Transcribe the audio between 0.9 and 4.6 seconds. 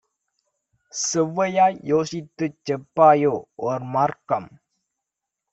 செவ்வையாய் யோசித்துச் செப்பாயோ ஓர்மார்க்கம்?'